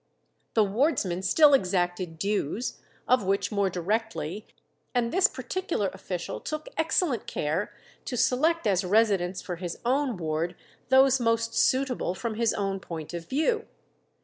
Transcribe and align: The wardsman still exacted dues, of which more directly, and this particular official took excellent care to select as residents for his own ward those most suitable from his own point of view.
The 0.55 0.63
wardsman 0.65 1.21
still 1.23 1.53
exacted 1.53 2.17
dues, 2.17 2.81
of 3.07 3.23
which 3.23 3.51
more 3.51 3.69
directly, 3.69 4.47
and 4.95 5.13
this 5.13 5.27
particular 5.27 5.89
official 5.93 6.39
took 6.39 6.67
excellent 6.75 7.27
care 7.27 7.71
to 8.05 8.17
select 8.17 8.65
as 8.65 8.83
residents 8.83 9.43
for 9.43 9.57
his 9.57 9.77
own 9.85 10.17
ward 10.17 10.55
those 10.89 11.19
most 11.19 11.53
suitable 11.53 12.15
from 12.15 12.33
his 12.33 12.51
own 12.51 12.79
point 12.79 13.13
of 13.13 13.29
view. 13.29 13.67